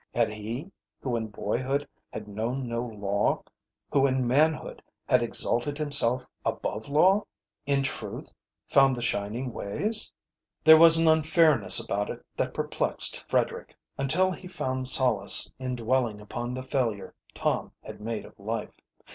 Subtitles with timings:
[0.15, 0.71] Had he,
[1.01, 3.43] who in boyhood had known no law,
[3.91, 7.25] who in manhood had exalted himself above law,
[7.67, 8.33] in truth
[8.67, 10.11] found the shining ways?
[10.63, 16.19] There was an unfairness about it that perplexed Frederick, until he found solace in dwelling
[16.19, 18.73] upon the failure Tom had made of life.